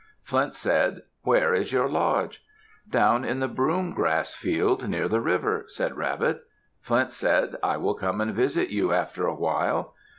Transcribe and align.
Flint 0.23 0.55
said, 0.55 1.03
"Where 1.21 1.53
is 1.53 1.71
your 1.71 1.87
lodge?" 1.87 2.43
"Down 2.89 3.23
in 3.23 3.39
the 3.39 3.47
broom 3.47 3.93
grass 3.93 4.33
field 4.33 4.89
near 4.89 5.07
the 5.07 5.21
river," 5.21 5.65
said 5.67 5.95
Rabbit. 5.95 6.41
Flint 6.81 7.13
said, 7.13 7.55
"I 7.61 7.77
will 7.77 7.93
come 7.93 8.19
and 8.19 8.33
visit 8.33 8.69
you 8.69 8.93
after 8.93 9.27
a 9.27 9.35
while." 9.35 9.93